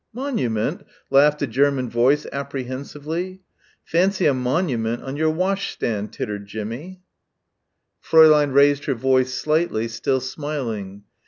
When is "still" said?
9.87-10.19